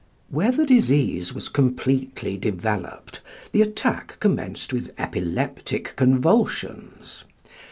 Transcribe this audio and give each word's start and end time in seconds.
Where 0.29 0.49
the 0.51 0.65
disease 0.65 1.31
was 1.31 1.47
completely 1.47 2.35
developed, 2.35 3.21
the 3.51 3.61
attack 3.61 4.17
commenced 4.19 4.73
with 4.73 4.91
epileptic 4.97 5.95
convulsions. 5.95 7.23